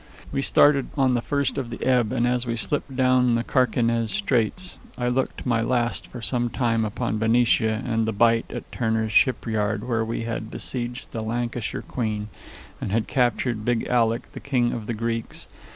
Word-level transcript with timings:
We 0.31 0.41
started 0.41 0.87
on 0.97 1.13
the 1.13 1.21
first 1.21 1.59
of 1.59 1.69
the 1.69 1.85
ebb, 1.85 2.11
and 2.11 2.25
as 2.27 2.47
we 2.47 2.55
slipped 2.55 2.95
down 2.95 3.35
the 3.35 3.43
Carquinez 3.43 4.09
Straits, 4.09 4.79
I 4.97 5.07
looked 5.09 5.45
my 5.45 5.61
last 5.61 6.07
for 6.07 6.23
some 6.23 6.49
time 6.49 6.83
upon 6.83 7.19
Benicia 7.19 7.83
and 7.85 8.07
the 8.07 8.11
bight 8.11 8.47
at 8.49 8.71
Turner's 8.71 9.11
Shipyard, 9.11 9.83
where 9.87 10.03
we 10.03 10.23
had 10.23 10.49
besieged 10.49 11.11
the 11.11 11.21
Lancashire 11.21 11.83
Queen, 11.83 12.29
and 12.81 12.91
had 12.91 13.05
captured 13.05 13.63
Big 13.63 13.85
Alec, 13.85 14.31
the 14.31 14.39
King 14.39 14.71
of 14.73 14.87
the 14.87 14.95
Greeks. 14.95 15.45